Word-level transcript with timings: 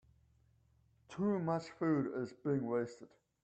Too 1.09 1.37
much 1.37 1.69
food 1.77 2.11
is 2.15 2.33
being 2.33 2.65
wasted. 2.65 3.09